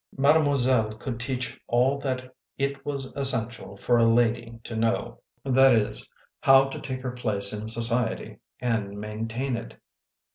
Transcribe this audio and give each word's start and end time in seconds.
Made 0.17 0.43
moiselle 0.43 0.97
could 0.99 1.19
teach 1.19 1.61
all 1.67 1.99
that 1.99 2.33
it 2.57 2.83
was 2.83 3.13
essential 3.15 3.77
for 3.77 3.97
a 3.99 4.03
lady 4.03 4.59
to 4.63 4.75
know; 4.75 5.19
that 5.45 5.73
is, 5.75 6.09
how 6.39 6.63
how 6.63 6.69
to 6.69 6.79
take 6.79 7.03
her 7.03 7.11
place 7.11 7.53
in 7.53 7.67
society 7.67 8.39
and 8.59 8.99
maintain 8.99 9.55
it. 9.55 9.75